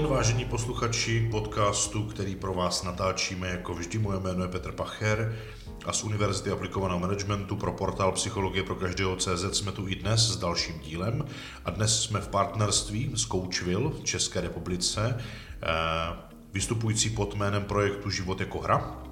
[0.00, 3.98] den, vážení posluchači podcastu, který pro vás natáčíme jako vždy.
[3.98, 5.36] Moje jméno je Petr Pacher
[5.86, 10.20] a z Univerzity aplikovaného managementu pro portál Psychologie pro každého CZ jsme tu i dnes
[10.20, 11.24] s dalším dílem.
[11.64, 15.18] A dnes jsme v partnerství s Coachville v České republice,
[15.62, 15.66] eh,
[16.52, 19.02] vystupující pod jménem projektu Život jako hra.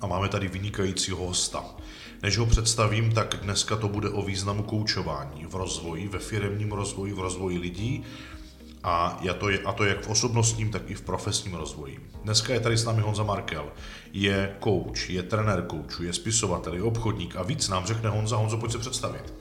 [0.00, 1.64] A máme tady vynikajícího hosta.
[2.22, 7.12] Než ho představím, tak dneska to bude o významu koučování v rozvoji, ve firemním rozvoji,
[7.12, 8.04] v rozvoji lidí
[8.84, 12.10] a, je to, a to jak v osobnostním, tak i v profesním rozvoji.
[12.24, 13.66] Dneska je tady s námi Honza Markel.
[14.12, 18.36] Je coach, je trenér coachu, je spisovatel, je obchodník a víc nám řekne Honza.
[18.36, 19.34] Honzo, pojď se představit.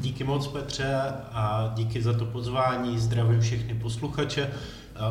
[0.00, 0.94] Díky moc Petře
[1.32, 4.50] a díky za to pozvání, zdravím všechny posluchače.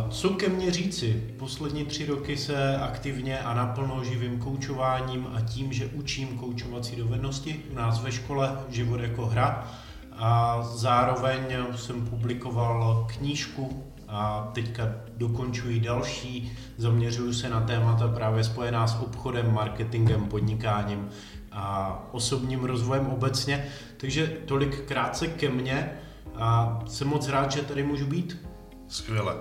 [0.10, 1.24] Co ke mně říci?
[1.38, 7.62] Poslední tři roky se aktivně a naplno živím koučováním a tím, že učím koučovací dovednosti
[7.72, 9.72] u nás ve škole Život jako hra
[10.18, 11.42] a zároveň
[11.76, 14.84] jsem publikoval knížku a teďka
[15.18, 21.10] dokončuji další, zaměřuju se na témata právě spojená s obchodem, marketingem, podnikáním
[21.52, 23.66] a osobním rozvojem obecně.
[23.98, 25.92] Takže tolik krátce ke mně
[26.36, 28.48] a jsem moc rád, že tady můžu být.
[28.88, 29.36] Skvěle.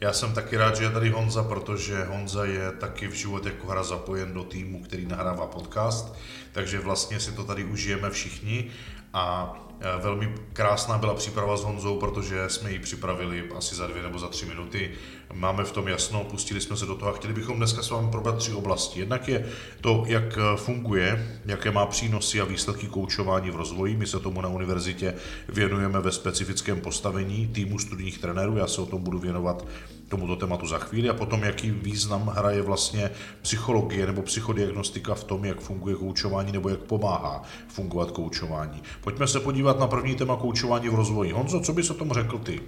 [0.00, 3.66] Já jsem taky rád, že je tady Honza, protože Honza je taky v životě jako
[3.66, 6.14] hra zapojen do týmu, který nahrává podcast,
[6.52, 8.70] takže vlastně si to tady užijeme všichni
[9.12, 9.54] a
[10.02, 14.28] velmi krásná byla příprava s Honzou, protože jsme ji připravili asi za dvě nebo za
[14.28, 14.90] tři minuty.
[15.32, 18.10] Máme v tom jasno, pustili jsme se do toho a chtěli bychom dneska s vámi
[18.10, 19.00] probrat tři oblasti.
[19.00, 19.46] Jednak je
[19.80, 23.96] to, jak eh, funguje, jaké má přínosy a výsledky koučování v rozvoji.
[23.96, 25.14] My se tomu na univerzitě
[25.48, 28.56] věnujeme ve specifickém postavení týmu studijních trenérů.
[28.56, 29.66] Já se o tom budu věnovat
[30.08, 33.10] tomuto tématu za chvíli a potom, jaký význam hraje vlastně
[33.42, 38.82] psychologie nebo psychodiagnostika v tom, jak funguje koučování nebo jak pomáhá fungovat koučování.
[39.00, 41.32] Pojďme se podívat na první téma koučování v rozvoji.
[41.32, 42.60] Honzo, co bys o tom řekl ty?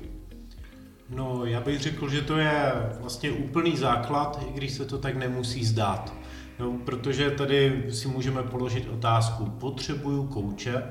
[1.10, 5.16] No, já bych řekl, že to je vlastně úplný základ, i když se to tak
[5.16, 6.14] nemusí zdát.
[6.58, 10.82] No, protože tady si můžeme položit otázku, potřebuju kouče?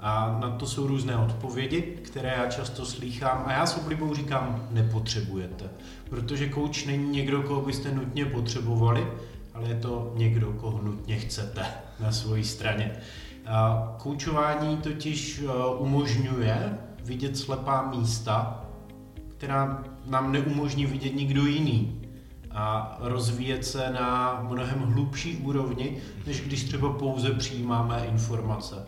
[0.00, 4.68] A na to jsou různé odpovědi, které já často slýchám a já s oblibou říkám,
[4.70, 5.64] nepotřebujete.
[6.10, 9.06] Protože kouč není někdo, koho byste nutně potřebovali,
[9.54, 11.66] ale je to někdo, koho nutně chcete
[12.00, 12.96] na své straně.
[13.98, 15.44] Koučování totiž e,
[15.78, 18.64] umožňuje vidět slepá místa,
[19.40, 22.02] která nám neumožní vidět nikdo jiný
[22.50, 25.96] a rozvíjet se na mnohem hlubší úrovni,
[26.26, 28.86] než když třeba pouze přijímáme informace.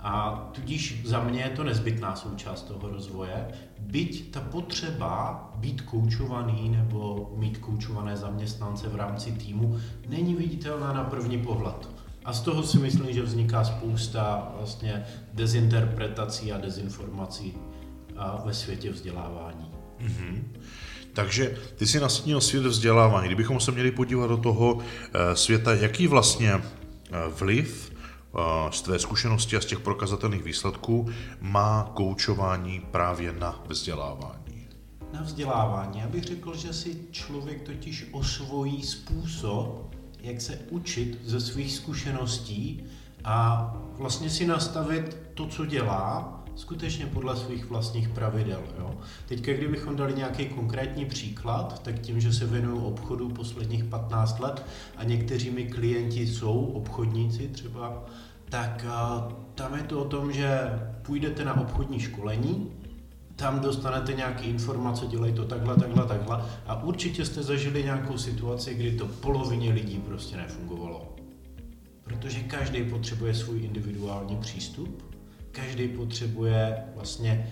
[0.00, 3.48] A tudíž za mě je to nezbytná součást toho rozvoje,
[3.80, 9.78] byť ta potřeba být koučovaný nebo mít koučované zaměstnance v rámci týmu
[10.08, 11.88] není viditelná na první pohled.
[12.24, 17.54] A z toho si myslím, že vzniká spousta vlastně dezinterpretací a dezinformací
[18.44, 19.73] ve světě vzdělávání.
[20.00, 20.42] Mm-hmm.
[21.12, 23.26] Takže ty si nastínil svět vzdělávání.
[23.26, 26.62] Kdybychom se měli podívat do toho eh, světa, jaký vlastně eh,
[27.38, 27.94] vliv
[28.70, 31.10] z tvé zkušenosti a z těch prokazatelných výsledků
[31.40, 34.68] má koučování právě na vzdělávání?
[35.12, 36.00] Na vzdělávání.
[36.00, 42.84] Já bych řekl, že si člověk totiž osvojí způsob, jak se učit ze svých zkušeností
[43.24, 48.62] a vlastně si nastavit to, co dělá, skutečně podle svých vlastních pravidel.
[48.78, 48.94] Jo.
[49.26, 54.66] Teďka, kdybychom dali nějaký konkrétní příklad, tak tím, že se věnuju obchodu posledních 15 let
[54.96, 58.04] a někteří mi klienti jsou obchodníci třeba,
[58.48, 58.86] tak
[59.54, 60.60] tam je to o tom, že
[61.02, 62.70] půjdete na obchodní školení,
[63.36, 68.74] tam dostanete nějaké informace, dělej to takhle, takhle, takhle a určitě jste zažili nějakou situaci,
[68.74, 71.16] kdy to polovině lidí prostě nefungovalo.
[72.04, 75.13] Protože každý potřebuje svůj individuální přístup,
[75.54, 77.50] každý potřebuje vlastně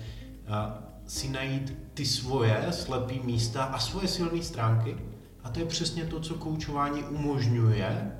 [1.07, 4.95] si najít ty svoje slepé místa a svoje silné stránky
[5.43, 8.11] a to je přesně to, co koučování umožňuje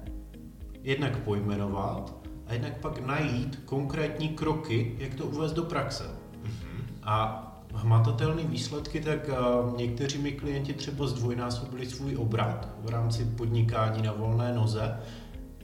[0.83, 2.15] jednak pojmenovat
[2.47, 6.03] a jednak pak najít konkrétní kroky, jak to uvést do praxe.
[6.03, 6.83] Mm-hmm.
[7.03, 9.29] A hmatatelné výsledky, tak
[9.77, 14.99] někteří mi klienti třeba zdvojnásobili svůj obrat v rámci podnikání na volné noze.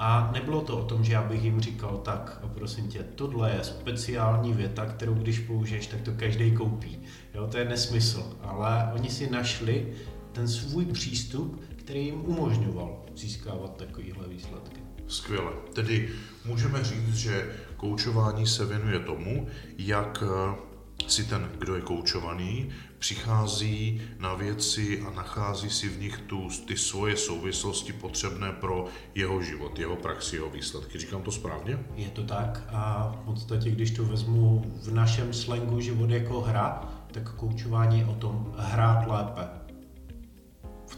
[0.02, 3.64] A nebylo to o tom, že já bych jim říkal, tak prosím tě, tohle je
[3.64, 7.00] speciální věta, kterou když použiješ, tak to každý koupí.
[7.34, 9.94] Jo, to je nesmysl, ale oni si našli
[10.32, 14.82] ten svůj přístup, který jim umožňoval získávat takovéhle výsledky.
[15.08, 15.52] Skvěle.
[15.74, 16.10] Tedy
[16.46, 19.48] můžeme říct, že koučování se věnuje tomu,
[19.78, 20.69] jak eh,
[21.08, 22.70] si ten, kdo je koučovaný,
[23.00, 28.86] přichází na věci a nachází si v nich tu, ty svoje souvislosti potřebné pro
[29.16, 31.00] jeho život, jeho praxi, jeho výsledky.
[31.00, 31.80] Říkám to správně?
[31.96, 36.94] Je to tak a v podstatě, když to vezmu v našem slangu život jako hra,
[37.12, 39.42] tak koučování je o tom hrát lépe.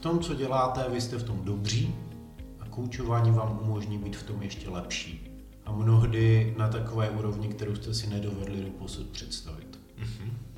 [0.01, 1.95] tom, co děláte, vy jste v tom dobří
[2.59, 5.27] a koučování vám umožní být v tom ještě lepší.
[5.65, 9.60] A mnohdy na takové úrovni, kterou jste si nedovedli do posud představit.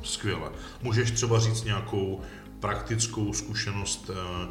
[0.04, 0.52] Skvěle.
[0.82, 2.22] Můžeš třeba říct nějakou
[2.60, 4.48] praktickou zkušenost eh,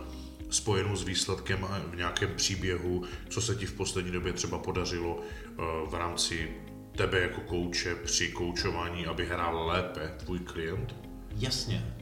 [0.50, 5.52] spojenou s výsledkem v nějakém příběhu, co se ti v poslední době třeba podařilo eh,
[5.90, 6.50] v rámci
[6.96, 10.96] tebe jako kouče při koučování, aby hrál lépe tvůj klient?
[11.37, 11.94] Jasně.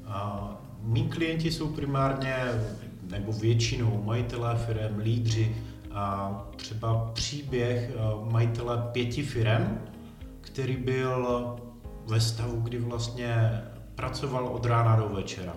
[0.83, 2.37] Mý klienti jsou primárně
[3.11, 5.57] nebo většinou majitelé firm, lídři
[5.93, 9.79] a třeba příběh eh, majitele pěti firm,
[10.41, 11.57] který byl
[12.07, 13.63] ve stavu, kdy vlastně
[13.95, 15.57] pracoval od rána do večera.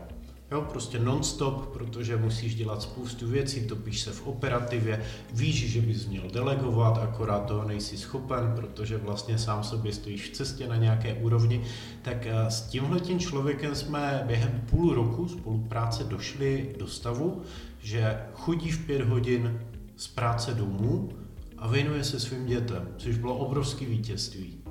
[0.54, 5.04] Jo, prostě non-stop, protože musíš dělat spoustu věcí, topíš se v operativě,
[5.34, 10.34] víš, že bys měl delegovat, akorát toho nejsi schopen, protože vlastně sám sobě stojíš v
[10.34, 11.64] cestě na nějaké úrovni.
[12.02, 17.42] Tak eh, s tímhletím člověkem jsme během půl roku spolupráce došli do stavu,
[17.80, 19.60] že chodí v pět hodin
[19.98, 21.10] z práce domů
[21.58, 24.63] a věnuje se svým dětem, což bylo obrovské vítězství.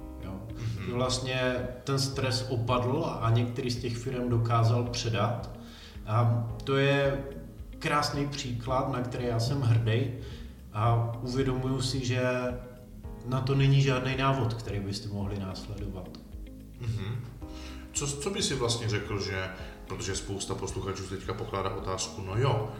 [0.82, 0.94] Mm-hmm.
[0.94, 5.50] Vlastně ten stres opadl a některý z těch firm dokázal předat
[6.06, 7.24] a to je
[7.78, 10.10] krásný příklad, na který já jsem hrdý
[10.72, 12.22] a uvědomuju si, že
[13.26, 16.08] na to není žádný návod, který byste mohli následovat.
[16.82, 17.16] Mm-hmm.
[17.92, 19.48] Co, co by si vlastně řekl, že,
[19.86, 22.72] protože spousta posluchačů teďka pokládá otázku, no jo,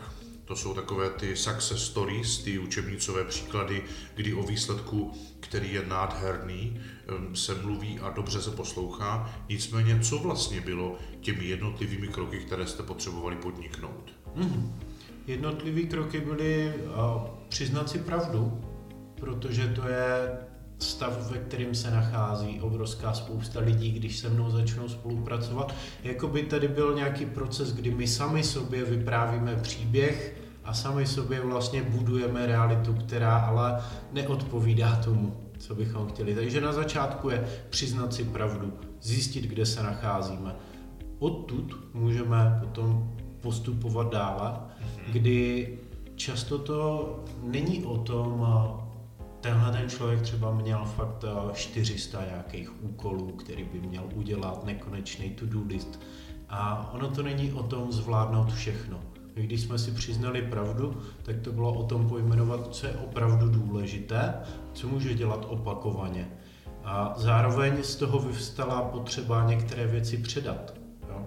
[0.44, 3.82] to jsou takové ty success stories, ty učebnicové příklady,
[4.14, 6.80] kdy o výsledku, který je nádherný,
[7.34, 9.34] se mluví a dobře se poslouchá.
[9.48, 14.10] Nicméně, co vlastně bylo těmi jednotlivými kroky, které jste potřebovali podniknout?
[14.36, 14.72] Mm-hmm.
[15.26, 18.60] Jednotlivé kroky byly uh, přiznat si pravdu,
[19.14, 20.38] protože to je
[20.82, 25.74] stav, ve kterém se nachází obrovská spousta lidí, když se mnou začnou spolupracovat.
[26.02, 31.82] Jakoby tady byl nějaký proces, kdy my sami sobě vyprávíme příběh a sami sobě vlastně
[31.82, 33.82] budujeme realitu, která ale
[34.12, 36.34] neodpovídá tomu, co bychom chtěli.
[36.34, 40.56] Takže na začátku je přiznat si pravdu, zjistit, kde se nacházíme.
[41.18, 45.12] Odtud můžeme potom postupovat dále, mhm.
[45.12, 45.68] kdy
[46.14, 48.46] často to není o tom,
[49.82, 55.62] ten člověk třeba měl fakt 400 eh, nějakých úkolů, který by měl udělat, nekonečný to-do
[55.66, 56.00] list.
[56.48, 59.00] A ono to není o tom zvládnout všechno.
[59.36, 63.48] My když jsme si přiznali pravdu, tak to bylo o tom pojmenovat, co je opravdu
[63.48, 64.34] důležité,
[64.72, 66.28] co může dělat opakovaně.
[66.84, 70.74] A zároveň z toho vyvstala potřeba některé věci předat.
[71.08, 71.26] Jo?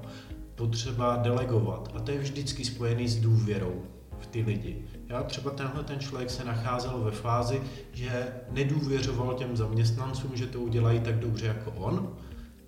[0.55, 1.91] Potřeba delegovat.
[1.95, 3.83] A to je vždycky spojený s důvěrou
[4.19, 4.85] v ty lidi.
[5.07, 7.61] Já třeba tenhle ten člověk se nacházel ve fázi,
[7.93, 12.15] že nedůvěřoval těm zaměstnancům, že to udělají tak dobře jako on,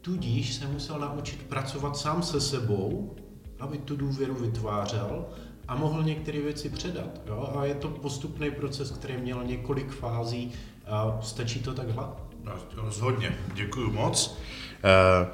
[0.02, 3.16] tudíž se musel naučit pracovat sám se sebou,
[3.60, 5.26] aby tu důvěru vytvářel
[5.68, 7.22] a mohl některé věci předat.
[7.28, 7.54] Jo?
[7.56, 10.52] A je to postupný proces, který měl několik fází.
[10.86, 12.04] A stačí to takhle?
[12.44, 14.38] No, rozhodně, děkuji moc.
[14.84, 15.28] Eh,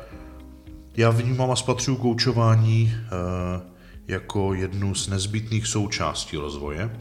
[0.98, 3.73] já vnímám a spatřuju koučování eh,
[4.08, 7.00] jako jednu z nezbytných součástí rozvoje.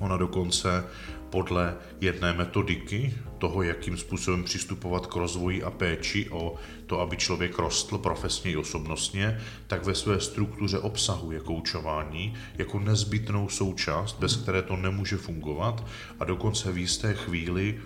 [0.00, 0.84] Ona dokonce
[1.30, 6.54] podle jedné metodiky toho, jakým způsobem přistupovat k rozvoji a péči o
[6.86, 13.48] to, aby člověk rostl profesně i osobnostně, tak ve své struktuře obsahuje koučování jako nezbytnou
[13.48, 15.86] součást, bez které to nemůže fungovat.
[16.20, 17.80] A dokonce v jisté chvíli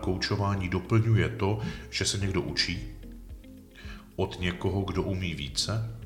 [0.00, 2.78] koučování doplňuje to, že se někdo učí
[4.16, 5.96] od někoho, kdo umí více,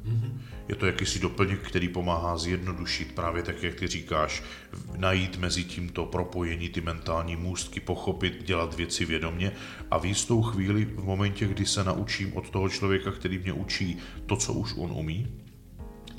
[0.69, 4.43] je to jakýsi doplněk, který pomáhá zjednodušit právě tak, jak ty říkáš,
[4.97, 9.53] najít mezi tímto propojení ty mentální můstky, pochopit, dělat věci vědomě.
[9.91, 13.99] A v jistou chvíli, v momentě, kdy se naučím od toho člověka, který mě učí
[14.27, 15.29] to, co už on umí,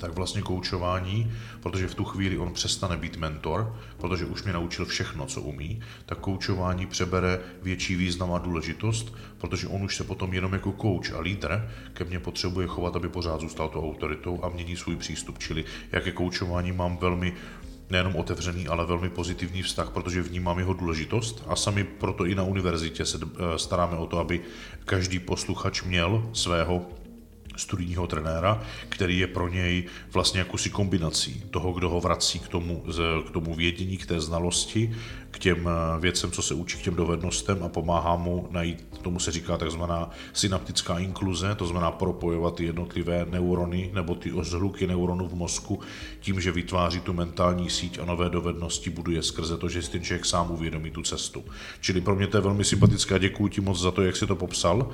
[0.00, 4.84] tak vlastně koučování, protože v tu chvíli on přestane být mentor, protože už mě naučil
[4.84, 10.34] všechno, co umí, tak koučování přebere větší význam a důležitost, protože on už se potom
[10.34, 14.48] jenom jako kouč a lídr ke mně potřebuje chovat, aby pořád zůstal tou autoritou a
[14.48, 15.38] mění svůj přístup.
[15.38, 17.32] Čili jaké koučování mám velmi
[17.90, 22.42] nejenom otevřený, ale velmi pozitivní vztah, protože vnímám jeho důležitost a sami proto i na
[22.42, 24.40] univerzitě se eh, staráme o to, aby
[24.84, 26.86] každý posluchač měl svého
[27.56, 32.84] studijního trenéra, který je pro něj vlastně jakousi kombinací toho, kdo ho vrací k tomu,
[33.26, 34.96] k tomu vědění, k té znalosti,
[35.30, 39.20] k těm eh, věcem, co se učí, k těm dovednostem a pomáhá mu najít, tomu
[39.20, 45.28] se říká takzvaná synaptická inkluze, to znamená propojovat ty jednotlivé neurony nebo ty zhluky neuronů
[45.28, 45.80] v mozku
[46.20, 50.02] tím, že vytváří tu mentální síť a nové dovednosti buduje skrze to, že si ten
[50.02, 51.44] člověk sám uvědomí tu cestu.
[51.80, 54.26] Čili pro mě to je velmi sympatické a děkuji ti moc za to, jak si
[54.26, 54.90] to popsal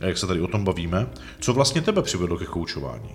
[0.00, 1.06] a jak se tady o tom bavíme.
[1.40, 3.10] Co vlastně tebe přivedlo ke koučování?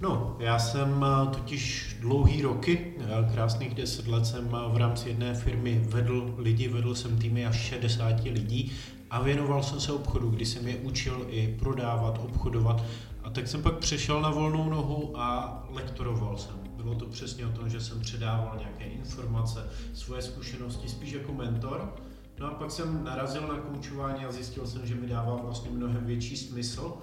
[0.00, 5.08] No, já jsem eh, totiž dlouhý roky, eh, krásných deset let jsem eh, v rámci
[5.08, 8.72] jedné firmy vedl lidi, vedl jsem týmy až 60 lidí
[9.10, 12.84] a věnoval jsem se obchodu, kdy jsem je učil i prodávat, obchodovat.
[13.24, 16.54] A tak jsem pak přešel na volnou nohu a lektoroval jsem.
[16.76, 21.94] Bylo to přesně o tom, že jsem předával nějaké informace, svoje zkušenosti, spíš jako mentor.
[22.38, 26.04] No a pak jsem narazil na koučování a zjistil jsem, že mi dává vlastně mnohem
[26.04, 26.94] větší smysl,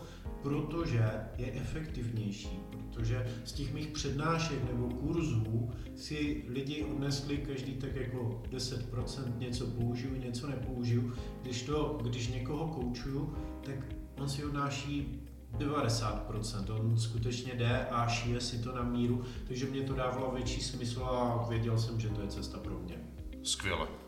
[0.42, 7.96] protože je efektivnější, protože z těch mých přednášek nebo kurzů si lidi odnesli každý tak
[7.96, 13.36] jako 10% něco použiju, něco nepoužiju, když to, když někoho koučuju,
[13.66, 13.76] tak
[14.18, 15.22] on si odnáší
[15.58, 20.62] 90%, on skutečně jde a šije si to na míru, takže mě to dávalo větší
[20.62, 23.00] smysl a věděl jsem, že to je cesta pro mě.
[23.44, 24.01] Skvěle.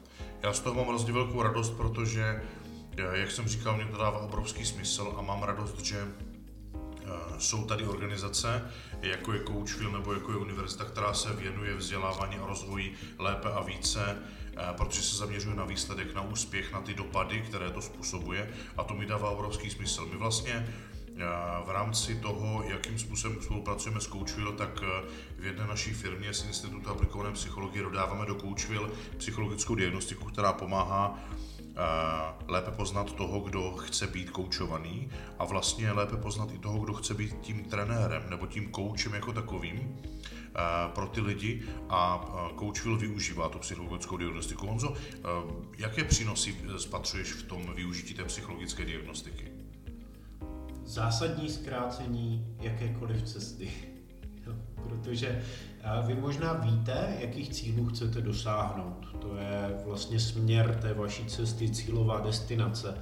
[0.43, 2.43] Já z toho mám hrozně velkou radost, protože,
[2.97, 6.07] eh, jak jsem říkal, mě to dává obrovský smysl a mám radost, že
[6.77, 8.71] eh, jsou tady organizace,
[9.01, 13.61] jako je Coachville nebo jako je univerzita, která se věnuje vzdělávání a rozvoji lépe a
[13.61, 14.17] více,
[14.57, 18.83] eh, protože se zaměřuje na výsledek, na úspěch, na ty dopady, které to způsobuje a
[18.83, 20.05] to mi dává obrovský smysl.
[20.05, 20.67] My vlastně
[21.65, 25.03] v rámci toho, jakým způsobem spolupracujeme s Coachville, tak eh,
[25.37, 31.19] v jedné naší firmě z Institutu aplikované psychologie dodáváme do Coachville psychologickou diagnostiku, která pomáhá
[31.59, 31.73] eh,
[32.47, 37.13] lépe poznat toho, kdo chce být koučovaný a vlastně lépe poznat i toho, kdo chce
[37.13, 40.59] být tím trenérem nebo tím koučem jako takovým eh,
[40.95, 42.25] pro ty lidi a
[42.59, 44.67] Coachville využívá tu psychologickou diagnostiku.
[44.67, 44.93] Honzo,
[45.77, 49.52] jaké přínosy spatřuješ v tom využití té psychologické diagnostiky?
[50.93, 53.69] Zásadní zkrácení jakékoliv cesty.
[54.83, 55.43] Protože
[56.05, 59.07] vy možná víte, jakých cílů chcete dosáhnout.
[59.21, 62.97] To je vlastně směr té vaší cesty, cílová destinace.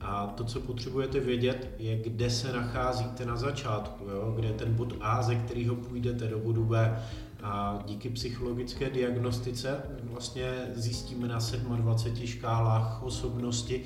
[0.00, 4.32] A to, co potřebujete vědět, je, kde se nacházíte na začátku, jo?
[4.36, 7.02] kde je ten bod A, ze kterého půjdete do bodu B.
[7.42, 11.38] A díky psychologické diagnostice vlastně zjistíme na
[11.76, 13.84] 27 škálách osobnosti,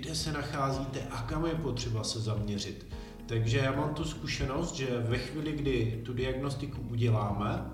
[0.00, 2.86] kde se nacházíte a kam je potřeba se zaměřit.
[3.26, 7.70] Takže já mám tu zkušenost, že ve chvíli, kdy tu diagnostiku uděláme,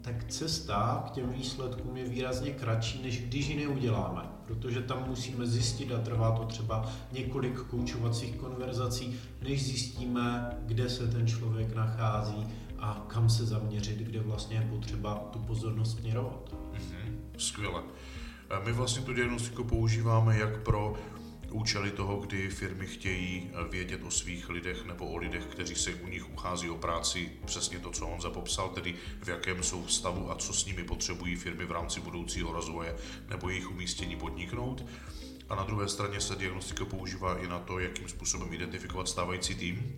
[0.00, 5.46] tak cesta k těm výsledkům je výrazně kratší, než když ji neuděláme, protože tam musíme
[5.46, 12.46] zjistit a trvá to třeba několik koučovacích konverzací, než zjistíme, kde se ten člověk nachází
[12.78, 16.54] a kam se zaměřit, kde vlastně je potřeba tu pozornost směrovat.
[16.72, 17.82] Mm-hmm, skvěle.
[18.64, 20.94] My vlastně tu diagnostiku používáme jak pro
[21.54, 26.08] účely toho, kdy firmy chtějí vědět o svých lidech nebo o lidech, kteří se u
[26.08, 30.34] nich uchází o práci, přesně to, co on zapopsal, tedy v jakém jsou stavu a
[30.34, 32.96] co s nimi potřebují firmy v rámci budoucího rozvoje
[33.28, 34.86] nebo jejich umístění podniknout.
[35.48, 39.96] A na druhé straně se diagnostika používá i na to, jakým způsobem identifikovat stávající tým,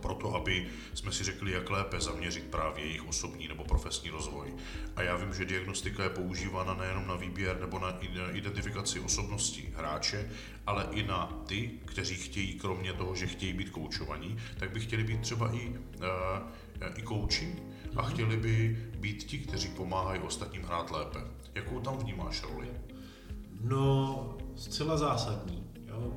[0.00, 4.54] proto, aby jsme si řekli, jak lépe zaměřit právě jejich osobní nebo profesní rozvoj.
[4.96, 7.98] A já vím, že diagnostika je používána nejenom na výběr nebo na
[8.32, 10.30] identifikaci osobnosti hráče,
[10.66, 15.04] ale i na ty, kteří chtějí, kromě toho, že chtějí být koučovaní, tak by chtěli
[15.04, 15.76] být třeba i, uh,
[16.96, 17.56] i kouči
[17.96, 18.10] a mhm.
[18.10, 21.18] chtěli by být ti, kteří pomáhají ostatním hrát lépe.
[21.54, 22.68] Jakou tam vnímáš roli?
[23.60, 25.63] No, zcela zásadní.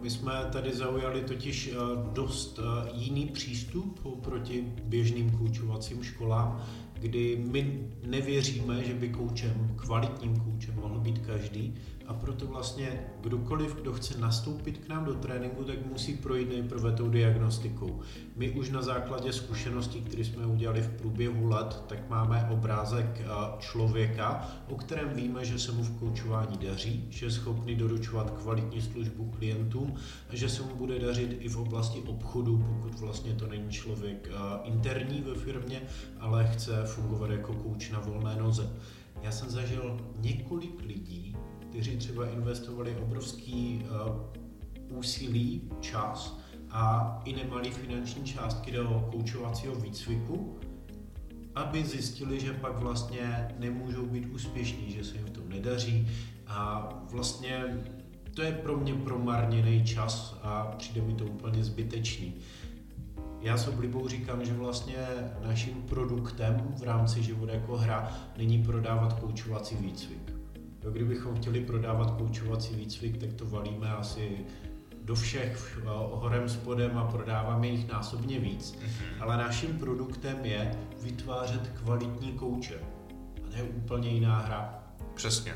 [0.01, 1.75] My jsme tady zaujali totiž eh,
[2.13, 6.65] dost eh, jiný přístup proti běžným koučovacím školám,
[6.99, 11.75] kdy my nevěříme, že by koučem, kvalitním koučem mohl být každý,
[12.07, 16.91] a proto vlastně kdokoliv, kdo chce nastoupit k nám do tréninku, tak musí projít nejprve
[16.91, 17.99] tou diagnostikou.
[18.35, 23.25] My už na základě zkušeností, které jsme udělali v průběhu let, tak máme obrázek eh,
[23.59, 28.81] člověka, o kterém víme, že se mu v koučování daří, že je schopný doručovat kvalitní
[28.81, 29.97] službu klientům
[30.33, 34.67] že se mu bude dařit i v oblasti obchodu, pokud vlastně to není člověk eh,
[34.67, 35.81] interní ve firmě,
[36.19, 38.69] ale chce fungovat jako kouč na volné noze.
[39.21, 41.35] Já jsem zažil několik lidí,
[41.77, 43.85] kteří třeba investovali obrovský
[44.89, 50.59] uh, úsilí, čas a i nemalý finanční částky do koučovacího výcviku,
[51.55, 56.07] aby zjistili, že pak vlastně nemůžou být úspěšní, že se jim to nedaří
[56.47, 57.63] a vlastně
[58.33, 62.33] to je pro mě promarněný čas a přijde mi to úplně zbytečný.
[63.41, 64.97] Já s oblibou říkám, že vlastně
[65.47, 70.26] naším produktem v rámci života jako hra není prodávat koučovací výcvik.
[70.87, 74.37] Jo, kdybychom chtěli prodávat koučovací výcvik, tak to valíme asi
[75.03, 75.79] do všech
[76.11, 78.73] horem spodem a prodáváme jich násobně víc.
[78.73, 79.21] Mm-hmm.
[79.23, 82.79] Ale naším produktem je vytvářet kvalitní kouče.
[83.45, 84.83] A to je úplně jiná hra.
[85.13, 85.53] Přesně.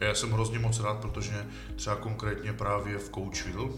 [0.00, 1.46] Já jsem hrozně moc rád, protože
[1.76, 3.68] třeba konkrétně právě v Coachville,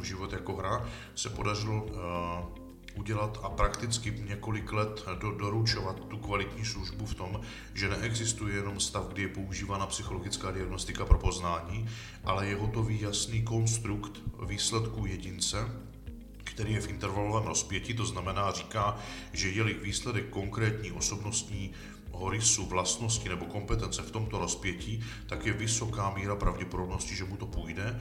[0.00, 2.63] v život jako hra, se podařilo uh,
[2.94, 7.40] udělat a prakticky několik let do, doručovat tu kvalitní službu v tom,
[7.74, 11.88] že neexistuje jenom stav, kdy je používána psychologická diagnostika pro poznání,
[12.24, 15.68] ale je hotový jasný konstrukt výsledků jedince,
[16.44, 18.96] který je v intervalovém rozpětí, to znamená, říká,
[19.32, 21.72] že je-li výsledek konkrétní osobnostní
[22.30, 27.46] rysu, vlastnosti nebo kompetence v tomto rozpětí, tak je vysoká míra pravděpodobnosti, že mu to
[27.46, 28.00] půjde.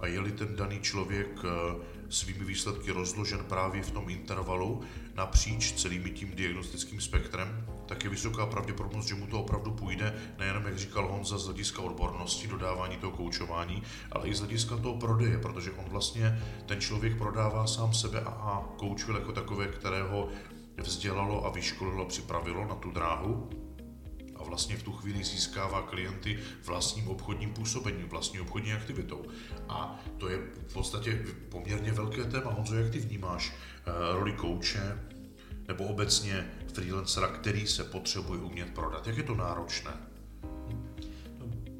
[0.00, 1.74] A je-li ten daný člověk eh,
[2.10, 4.80] svými výsledky rozložen právě v tom intervalu
[5.14, 10.66] napříč celým tím diagnostickým spektrem, tak je vysoká pravděpodobnost, že mu to opravdu půjde, nejenom,
[10.66, 13.82] jak říkal Honza, z hlediska odbornosti, dodávání toho koučování,
[14.12, 18.30] ale i z hlediska toho prodeje, protože on vlastně, ten člověk prodává sám sebe a,
[18.30, 20.28] a koučuje jako takové, kterého
[20.76, 23.50] vzdělalo a vyškolilo, připravilo na tu dráhu
[24.46, 29.24] vlastně v tu chvíli získává klienty vlastním obchodním působením, vlastní obchodní aktivitou.
[29.68, 30.38] A to je
[30.68, 32.50] v podstatě poměrně velké téma.
[32.50, 34.98] Honzo, jak ty vnímáš eh, roli kouče
[35.68, 39.06] nebo obecně freelancera, který se potřebuje umět prodat?
[39.06, 39.92] Jak je to náročné?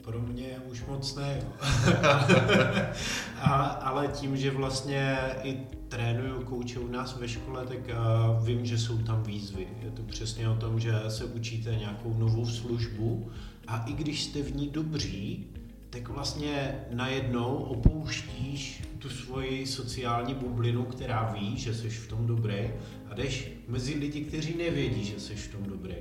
[0.05, 1.43] Pro mě už moc ne,
[3.41, 8.67] a, ale tím, že vlastně i trénuju kouče u nás ve škole, tak uh, vím,
[8.67, 9.69] že jsou tam výzvy.
[9.83, 13.31] Je to přesně o tom, že se učíte nějakou novou službu
[13.67, 15.47] a i když jste v ní dobří,
[15.91, 22.71] tak vlastně najednou opouštíš tu svoji sociální bublinu, která ví, že jsi v tom dobrý
[23.11, 25.97] a jdeš mezi lidi, kteří nevědí, že jsi v tom dobrý.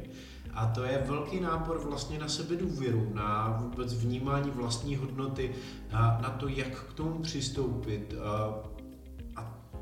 [0.54, 5.52] A to je velký nápor vlastně na sebe důvěru, na vůbec vnímání vlastní hodnoty,
[5.94, 8.14] na, na to, jak k tomu přistoupit.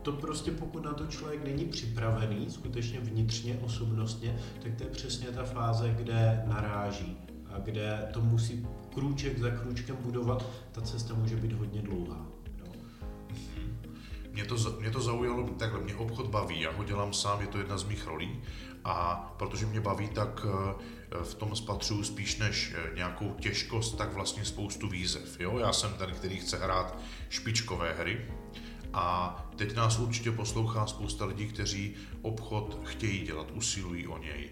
[0.03, 5.27] To prostě pokud na to člověk není připravený, skutečně vnitřně, osobnostně, tak to je přesně
[5.27, 7.17] ta fáze, kde naráží
[7.53, 12.25] a kde to musí krůček za krůčkem budovat, ta cesta může být hodně dlouhá.
[14.31, 17.57] Mě to, mě to zaujalo, takhle mě obchod baví, já ho dělám sám, je to
[17.57, 18.41] jedna z mých rolí
[18.83, 24.13] a protože mě baví, tak eh, v tom spatřuju spíš než eh, nějakou těžkost, tak
[24.13, 25.39] vlastně spoustu výzev.
[25.39, 25.57] Jo?
[25.57, 26.97] Já jsem ten, který chce hrát
[27.29, 28.25] špičkové hry
[28.93, 34.49] a teď nás určitě poslouchá spousta lidí, kteří obchod chtějí dělat, usilují o něj.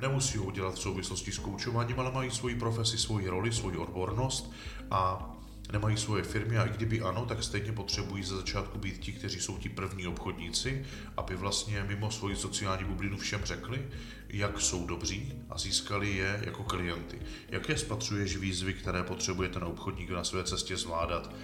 [0.00, 4.52] Nemusí ho dělat v souvislosti s koučováním, ale mají svoji profesi, svoji roli, svoji odbornost
[4.90, 5.32] a
[5.72, 9.40] nemají svoje firmy a i kdyby ano, tak stejně potřebují ze začátku být ti, kteří
[9.40, 10.84] jsou ti první obchodníci,
[11.16, 13.88] aby vlastně mimo svoji sociální bublinu všem řekli,
[14.28, 17.18] jak jsou dobří a získali je jako klienty.
[17.48, 21.34] Jaké spatřuješ výzvy, které potřebuje ten obchodník na své cestě zvládat?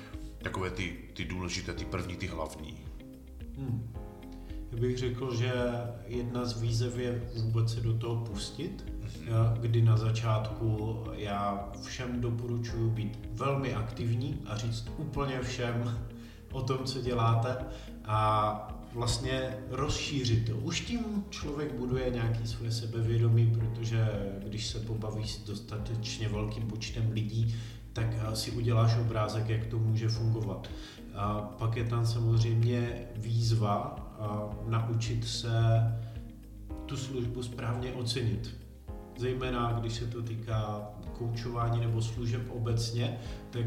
[0.44, 2.74] Takové ty, ty důležité, ty první, ty hlavní.
[3.58, 3.92] Hmm.
[4.72, 5.52] Já bych řekl, že
[6.06, 8.84] jedna z výzev je vůbec se do toho pustit,
[9.60, 16.08] kdy na začátku já všem doporučuji být velmi aktivní a říct úplně všem
[16.52, 17.56] o tom, co děláte
[18.04, 20.56] a vlastně rozšířit to.
[20.56, 24.08] Už tím člověk buduje nějaký svoje sebevědomí, protože
[24.46, 27.56] když se pobaví s dostatečně velkým počtem lidí,
[27.94, 30.70] tak si uděláš obrázek, jak to může fungovat.
[31.14, 33.96] A pak je tam samozřejmě výzva
[34.68, 35.52] naučit se
[36.86, 38.64] tu službu správně ocenit
[39.16, 43.18] zejména když se to týká koučování nebo služeb obecně,
[43.50, 43.66] tak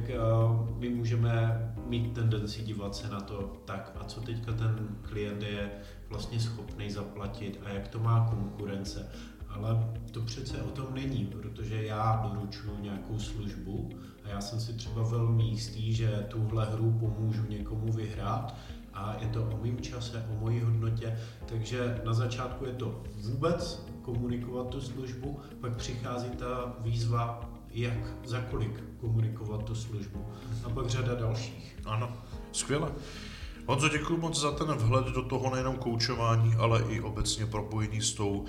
[0.78, 5.72] my můžeme mít tendenci dívat se na to tak, a co teďka ten klient je
[6.10, 9.12] vlastně schopný zaplatit a jak to má konkurence.
[9.58, 13.90] Ale to přece o tom není, protože já doručuju nějakou službu
[14.24, 18.56] a já jsem si třeba velmi jistý, že tuhle hru pomůžu někomu vyhrát
[18.94, 23.86] a je to o mém čase, o mojí hodnotě, takže na začátku je to vůbec
[24.02, 30.26] komunikovat tu službu, pak přichází ta výzva, jak, za kolik komunikovat tu službu
[30.64, 31.80] a pak řada dalších.
[31.86, 32.10] Ano,
[32.52, 32.92] skvěle.
[33.66, 38.14] Honzo, děkuji moc za ten vhled do toho nejenom koučování, ale i obecně propojení s
[38.14, 38.46] tou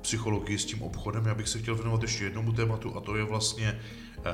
[0.00, 1.26] psychologií, s tím obchodem.
[1.26, 3.80] Já bych se chtěl věnovat ještě jednomu tématu a to je vlastně
[4.18, 4.32] eh,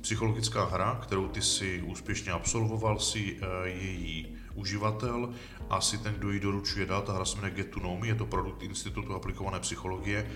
[0.00, 5.34] psychologická hra, kterou ty si úspěšně absolvoval, si eh, její uživatel
[5.70, 7.02] asi ten, kdo ji doručuje dál.
[7.02, 10.30] Ta hra se jmenuje Get to Know Me, je to produkt Institutu aplikované psychologie.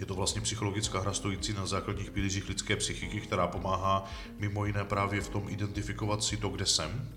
[0.00, 4.04] Je to vlastně psychologická hra stojící na základních pilířích lidské psychiky, která pomáhá
[4.38, 7.08] mimo jiné právě v tom identifikovat si to, kde jsem,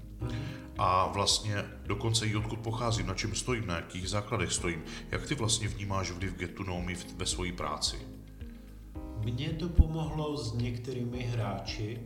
[0.77, 4.83] a vlastně dokonce i odkud pocházím, na čem stojím, na jakých základech stojím.
[5.11, 7.97] Jak ty vlastně vnímáš vliv Get to Know Me ve své práci?
[9.23, 11.99] Mně to pomohlo s některými hráči,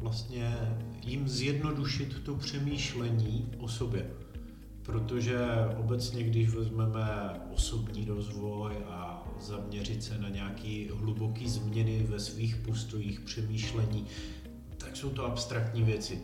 [0.00, 0.56] vlastně
[1.02, 4.10] jim zjednodušit to přemýšlení o sobě.
[4.82, 5.38] Protože
[5.78, 13.20] obecně, když vezmeme osobní rozvoj a zaměřit se na nějaké hluboké změny ve svých postojích,
[13.20, 14.06] přemýšlení,
[14.76, 16.22] tak jsou to abstraktní věci.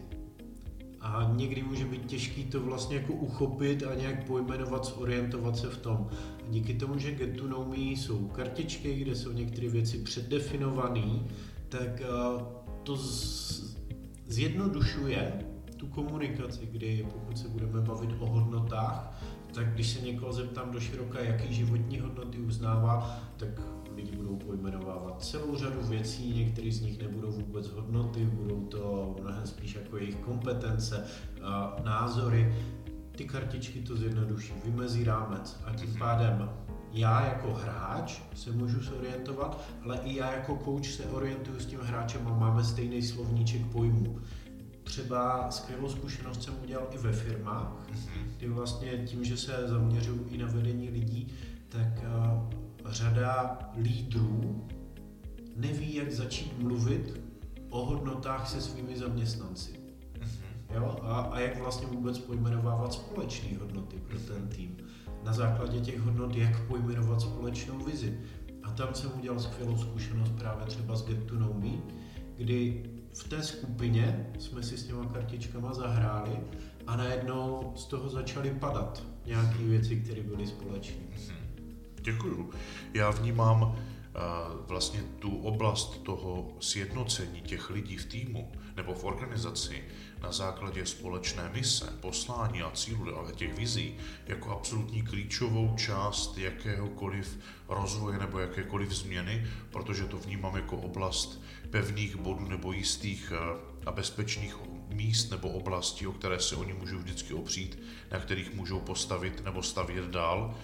[1.06, 5.78] A někdy může být těžký to vlastně jako uchopit a nějak pojmenovat, zorientovat se v
[5.78, 6.08] tom.
[6.38, 11.20] A díky tomu, že Get to Know Me jsou kartičky, kde jsou některé věci předdefinované,
[11.68, 12.02] tak
[12.82, 12.96] to
[14.26, 15.44] zjednodušuje
[15.76, 19.22] tu komunikaci, kdy pokud se budeme bavit o hodnotách,
[19.54, 23.48] tak když se někoho zeptám do široka, jaký životní hodnoty uznává, tak
[23.96, 28.85] lidi budou pojmenovávat celou řadu věcí, některý z nich nebudou vůbec hodnoty, budou to
[29.86, 31.04] jako jejich kompetence,
[31.84, 32.54] názory.
[33.16, 35.98] Ty kartičky to zjednoduší, vymezí rámec a tím mhm.
[35.98, 36.50] pádem
[36.92, 41.80] já jako hráč se můžu zorientovat, ale i já jako coach se orientuju s tím
[41.80, 44.18] hráčem a máme stejný slovníček pojmů.
[44.84, 48.30] Třeba skvělou zkušenost jsem udělal i ve firmách, mhm.
[48.36, 51.32] kdy vlastně tím, že se zaměřuju i na vedení lidí,
[51.68, 54.66] tak uh, řada lídrů
[55.56, 57.25] neví, jak začít mluvit
[57.76, 59.80] o hodnotách se svými zaměstnanci.
[60.18, 60.30] Mhm.
[60.74, 60.96] Jo?
[61.02, 64.76] A, a jak vlastně vůbec pojmenovávat společné hodnoty pro ten tým.
[65.24, 68.20] Na základě těch hodnot, jak pojmenovat společnou vizi.
[68.62, 71.78] A tam jsem udělal skvělou zkušenost právě třeba s Get to Know Me,
[72.36, 72.84] kdy
[73.14, 76.36] v té skupině jsme si s těma kartičkama zahráli
[76.86, 81.02] a najednou z toho začaly padat nějaké věci, které byly společné.
[81.28, 81.36] Mhm.
[82.00, 82.50] Děkuju.
[82.94, 83.76] Já vnímám
[84.66, 89.84] vlastně tu oblast toho sjednocení těch lidí v týmu nebo v organizaci
[90.22, 97.38] na základě společné mise, poslání a cílu, ale těch vizí, jako absolutní klíčovou část jakéhokoliv
[97.68, 103.92] rozvoje nebo jakékoliv změny, protože to vnímám jako oblast pevných bodů nebo jistých eh, a
[103.92, 104.56] bezpečných
[104.88, 107.78] míst nebo oblastí, o které se oni můžou vždycky opřít,
[108.12, 110.54] na kterých můžou postavit nebo stavět dál.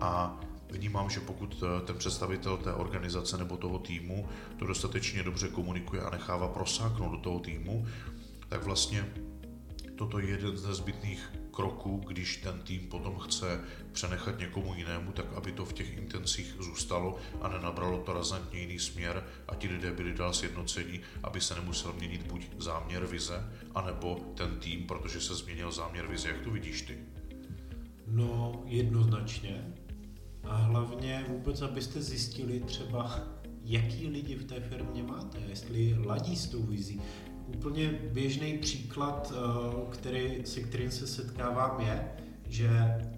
[0.00, 0.40] A
[0.72, 6.02] vnímám, že pokud eh, ten představitel té organizace nebo toho týmu to dostatečně dobře komunikuje
[6.02, 7.86] a nechává prosáknout do toho týmu,
[8.48, 9.12] tak vlastně
[9.96, 13.60] toto je jeden z nezbytných kroků, když ten tým potom chce
[13.92, 18.78] přenechat někomu jinému, tak aby to v těch intencích zůstalo a nenabralo to razantně jiný
[18.78, 24.20] směr a ti lidé byli dál sjednocení, aby se nemusel měnit buď záměr vize, anebo
[24.34, 26.28] ten tým, protože se změnil záměr vize.
[26.28, 26.98] Jak to vidíš ty?
[28.06, 29.74] No, jednoznačně.
[30.44, 33.18] A hlavně vůbec, abyste zjistili třeba,
[33.64, 37.00] jaký lidi v té firmě máte, jestli ladí s tou vizí.
[37.46, 42.08] Úplně běžný příklad, eh, který, se kterým se setkávám, je,
[42.48, 42.68] že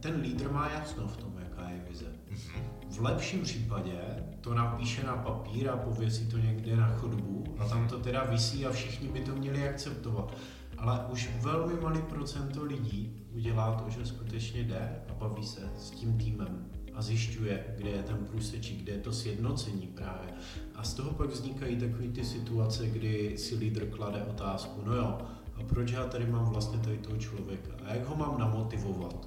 [0.01, 2.07] ten lídr má jasno v tom, jaká je vize.
[2.31, 2.63] Mhm.
[2.91, 3.99] V lepším případě
[4.41, 8.67] to napíše na papír a pověsí to někde na chodbu a tam to teda visí
[8.67, 10.37] a všichni by to měli akceptovat.
[10.79, 15.91] Ale už velmi malý procento lidí udělá to, že skutečně jde a baví se s
[15.91, 20.33] tím týmem a zjišťuje, kde je ten průsečík, kde je to sjednocení právě.
[20.75, 25.19] A z toho pak vznikají takové ty situace, kdy si lídr klade otázku, no jo,
[25.57, 29.27] a proč já tady mám vlastně tady toho člověka a jak ho mám namotivovat?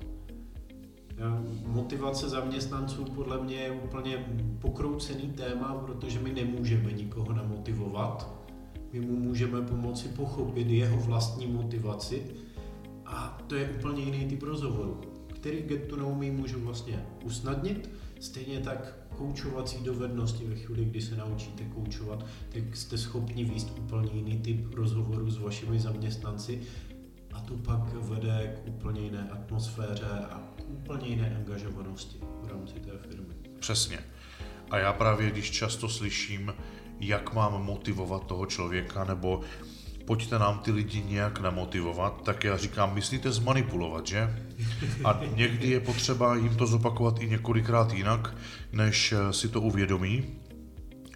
[1.66, 4.26] Motivace zaměstnanců podle mě je úplně
[4.60, 8.30] pokroucený téma, protože my nemůžeme nikoho namotivovat.
[8.94, 12.24] My mu můžeme pomoci pochopit jeho vlastní motivaci
[13.06, 15.02] a to je úplně jiný typ rozhovoru
[15.40, 17.90] který Get to Know Me můžu vlastně usnadnit.
[18.20, 24.12] Stejně tak koučovací dovednosti ve chvíli, kdy se naučíte koučovat, tak jste schopni výst úplně
[24.14, 26.62] jiný typ rozhovoru s vašimi zaměstnanci
[27.34, 32.74] a to pak vede k úplně jiné atmosféře a k úplně jiné angažovanosti v rámci
[32.74, 33.34] té firmy.
[33.60, 34.00] Přesně.
[34.72, 36.54] A já právě, když často slyším,
[37.00, 39.42] jak mám motivovat toho člověka, nebo
[40.08, 44.44] pojďte nám ty lidi nějak namotivovat, tak já říkám, myslíte zmanipulovat, že?
[45.04, 48.36] A někdy je potřeba jim to zopakovat i několikrát jinak,
[48.72, 50.24] než eh, si to uvědomí,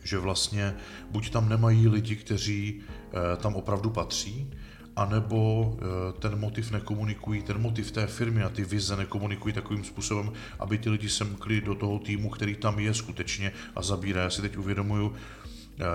[0.03, 0.75] že vlastně
[1.11, 4.51] buď tam nemají lidi, kteří eh, tam opravdu patří,
[4.95, 10.31] anebo eh, ten motiv nekomunikují, ten motiv té firmy a ty vize nekomunikují takovým způsobem,
[10.59, 14.21] aby ty lidi semkli do toho týmu, který tam je skutečně a zabírá.
[14.21, 15.15] Já si teď uvědomuju,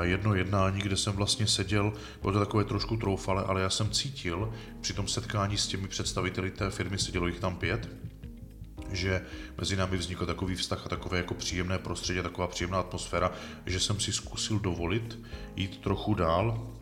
[0.03, 4.53] jedno jednání, kde jsem vlastně seděl, bylo to takové trošku troufale, ale já jsem cítil
[4.81, 7.89] při tom setkání s těmi představiteli té firmy, sedělo jich tam pět,
[8.93, 9.23] že
[9.59, 13.33] mezi námi vznikl takový vztah a takové jako příjemné prostředí, taková příjemná atmosféra,
[13.67, 15.19] že jsem si zkusil dovolit
[15.57, 16.76] jít trochu dál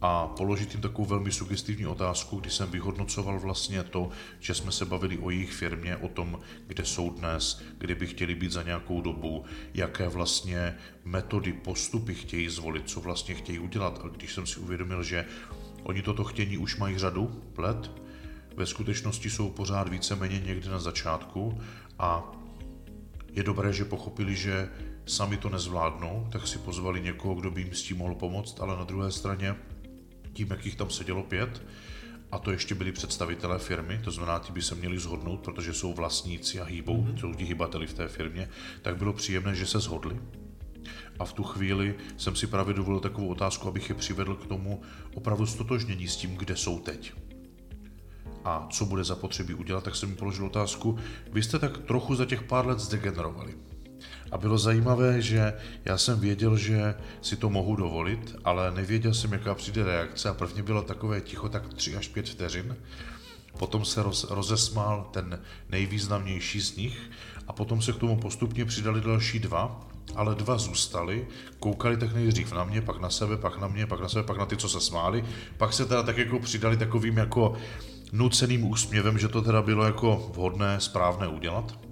[0.00, 4.84] a položit jim takovou velmi sugestivní otázku, kdy jsem vyhodnocoval vlastně to, že jsme se
[4.84, 9.00] bavili o jejich firmě, o tom, kde jsou dnes, kde by chtěli být za nějakou
[9.00, 14.00] dobu, jaké vlastně metody, postupy chtějí zvolit, co vlastně chtějí udělat.
[14.04, 15.24] A když jsem si uvědomil, že
[15.82, 17.90] oni toto chtění už mají řadu let,
[18.56, 21.60] ve skutečnosti jsou pořád víceméně někde na začátku
[21.98, 22.32] a
[23.32, 24.68] je dobré, že pochopili, že
[25.06, 28.76] sami to nezvládnou, tak si pozvali někoho, kdo by jim s tím mohl pomoct, ale
[28.76, 29.54] na druhé straně
[30.38, 31.62] tím, jak jich tam sedělo pět,
[32.32, 35.94] a to ještě byli představitelé firmy, to znamená, ty by se měli zhodnout, protože jsou
[35.94, 37.20] vlastníci a hýbou, mm-hmm.
[37.20, 38.48] jsou ti hybateli v té firmě,
[38.82, 40.20] tak bylo příjemné, že se zhodli.
[41.18, 44.82] A v tu chvíli jsem si právě dovolil takovou otázku, abych je přivedl k tomu
[45.14, 47.12] opravdu stotožnění s tím, kde jsou teď.
[48.44, 50.98] A co bude zapotřebí udělat, tak jsem mi položil otázku,
[51.32, 53.54] vy jste tak trochu za těch pár let zdegenerovali.
[54.30, 55.52] A bylo zajímavé, že
[55.84, 60.34] já jsem věděl, že si to mohu dovolit, ale nevěděl jsem, jaká přijde reakce a
[60.34, 62.76] prvně bylo takové ticho tak 3 až 5 vteřin.
[63.58, 67.10] Potom se roz, rozesmál ten nejvýznamnější z nich
[67.48, 71.26] a potom se k tomu postupně přidali další dva, ale dva zůstali,
[71.58, 74.38] koukali tak nejdřív na mě, pak na sebe, pak na mě, pak na sebe, pak
[74.38, 75.24] na ty, co se smáli,
[75.56, 77.54] pak se teda tak jako přidali takovým jako
[78.12, 81.87] nuceným úsměvem, že to teda bylo jako vhodné, správné udělat.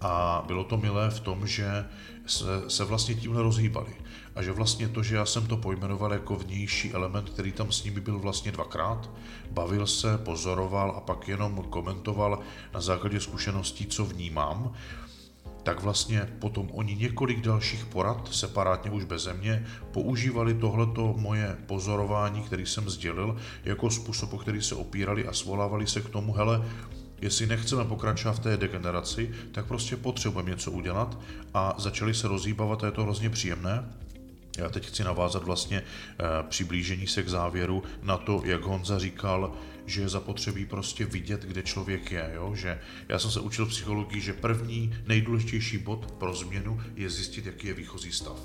[0.00, 1.86] A bylo to milé v tom, že
[2.26, 3.94] se, se vlastně tímhle rozhýbali.
[4.34, 7.84] A že vlastně to, že já jsem to pojmenoval jako vnější element, který tam s
[7.84, 9.10] nimi byl vlastně dvakrát,
[9.50, 12.38] bavil se, pozoroval a pak jenom komentoval
[12.74, 14.72] na základě zkušeností, co vnímám,
[15.66, 22.42] tak vlastně potom oni několik dalších porad, separátně už beze mě, používali tohleto moje pozorování,
[22.42, 26.62] který jsem sdělil, jako způsob, o který se opírali a svolávali se k tomu, hele,
[27.20, 31.18] Jestli nechceme pokračovat v té degeneraci, tak prostě potřebujeme něco udělat
[31.54, 33.84] a začali se rozhýbávat a je to hrozně příjemné.
[34.58, 35.82] Já teď chci navázat vlastně e,
[36.48, 39.52] přiblížení se k závěru na to, jak Honza říkal,
[39.86, 42.30] že je zapotřebí prostě vidět, kde člověk je.
[42.34, 42.54] Jo?
[42.54, 47.66] Že já jsem se učil psychologii, že první nejdůležitější bod pro změnu je zjistit, jaký
[47.66, 48.38] je výchozí stav.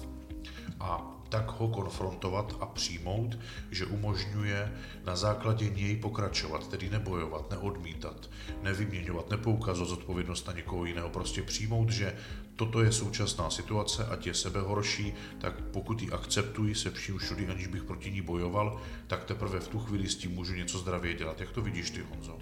[0.80, 3.40] A tak ho konfrontovat a přijmout,
[3.72, 4.72] že umožňuje
[5.06, 8.30] na základě něj pokračovat, tedy nebojovat, neodmítat,
[8.64, 12.16] nevyměňovat, nepoukazovat zodpovědnost na někoho jiného, prostě přijmout, že
[12.56, 17.48] toto je současná situace, ať je sebe horší, tak pokud ji akceptuji se vším všudy,
[17.48, 21.14] aniž bych proti ní bojoval, tak teprve v tu chvíli s tím můžu něco zdravě
[21.14, 21.40] dělat.
[21.40, 22.38] Jak to vidíš ty, Honzo?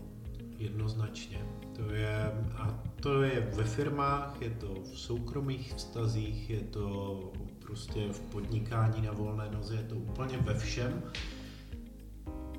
[0.58, 1.46] Jednoznačně.
[1.76, 7.20] To je, a to je ve firmách, je to v soukromých vztazích, je to
[7.70, 11.04] prostě v podnikání na volné noze, je to úplně ve všem.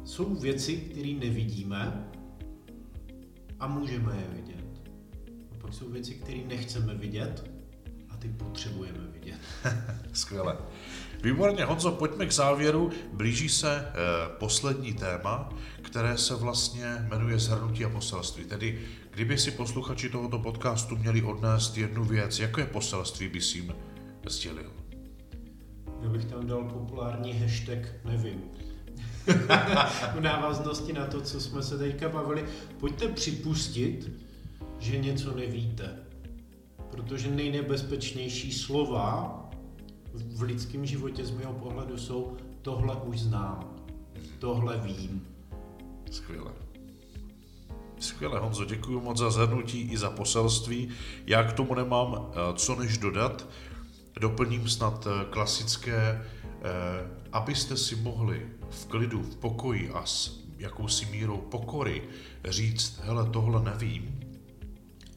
[0.05, 2.11] Jsou věci, které nevidíme
[3.61, 4.65] a můžeme je vidět.
[5.53, 7.51] A pak jsou věci, které nechceme vidět
[8.09, 9.39] a ty potřebujeme vidět.
[10.13, 10.57] Skvěle.
[11.23, 12.91] Výborně, Honzo, pojďme k závěru.
[13.13, 13.93] Blíží se e,
[14.39, 15.49] poslední téma,
[15.83, 18.45] které se vlastně jmenuje Zhrnutí a poselství.
[18.45, 23.75] Tedy, kdyby si posluchači tohoto podcastu měli odnést jednu věc, jaké poselství by si jim
[24.27, 24.80] sdělil?
[26.03, 28.41] Já bych tam dal populární hashtag nevím.
[30.15, 32.45] v návaznosti na to, co jsme se teďka bavili.
[32.81, 34.11] Pojďte připustit,
[34.79, 35.97] že něco nevíte.
[36.91, 39.37] Protože nejnebezpečnější slova
[40.13, 43.77] v lidském životě z mého pohledu jsou tohle už znám,
[44.39, 45.27] tohle vím.
[46.11, 46.53] Skvěle.
[47.99, 50.89] Skvěle, Honzo, děkuji moc za zhrnutí i za poselství.
[51.27, 53.47] Já k tomu nemám eh, co než dodat.
[54.19, 56.23] Doplním snad eh, klasické, eh,
[57.33, 62.03] abyste si mohli v klidu, v pokoji a s jakousi mírou pokory
[62.45, 64.21] říct, hele, tohle nevím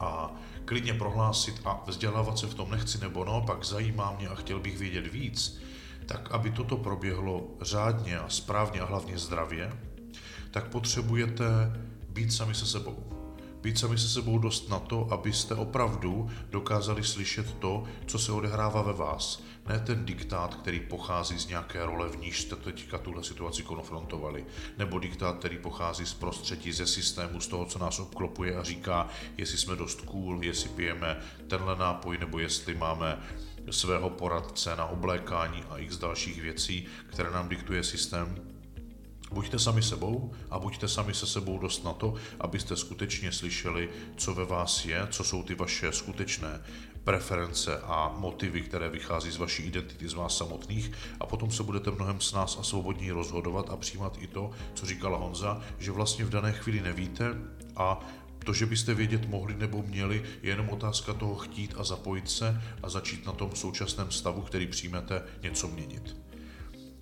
[0.00, 0.32] a
[0.64, 4.60] klidně prohlásit a vzdělávat se v tom nechci nebo no, pak zajímá mě a chtěl
[4.60, 5.60] bych vědět víc,
[6.06, 9.72] tak aby toto proběhlo řádně a správně a hlavně zdravě,
[10.50, 11.44] tak potřebujete
[12.08, 13.13] být sami se sebou
[13.64, 18.82] být sami se sebou dost na to, abyste opravdu dokázali slyšet to, co se odehrává
[18.82, 19.42] ve vás.
[19.68, 24.46] Ne ten diktát, který pochází z nějaké role, v níž jste teďka tuhle situaci konfrontovali,
[24.78, 29.08] nebo diktát, který pochází z prostředí, ze systému, z toho, co nás obklopuje a říká,
[29.36, 33.22] jestli jsme dost cool, jestli pijeme tenhle nápoj, nebo jestli máme
[33.70, 38.53] svého poradce na oblékání a x dalších věcí, které nám diktuje systém,
[39.32, 44.34] Buďte sami sebou a buďte sami se sebou dost na to, abyste skutečně slyšeli, co
[44.34, 46.60] ve vás je, co jsou ty vaše skutečné
[47.04, 51.90] preference a motivy, které vychází z vaší identity, z vás samotných a potom se budete
[51.90, 56.24] mnohem s nás a svobodněji rozhodovat a přijímat i to, co říkala Honza, že vlastně
[56.24, 57.34] v dané chvíli nevíte
[57.76, 58.00] a
[58.44, 62.62] to, že byste vědět mohli nebo měli, je jenom otázka toho chtít a zapojit se
[62.82, 66.23] a začít na tom současném stavu, který přijmete, něco měnit.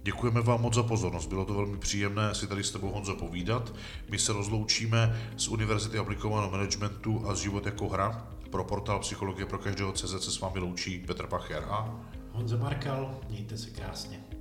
[0.04, 3.74] Děkujeme vám moc za pozornost, bylo to velmi příjemné si tady s tebou Honzo povídat.
[4.10, 8.26] My se rozloučíme z Univerzity aplikovaného managementu a z Život jako hra.
[8.50, 12.00] Pro portál Psychologie pro každého CZ se s vámi loučí Petr Pacher a
[12.32, 14.31] Honza Markal, mějte se krásně.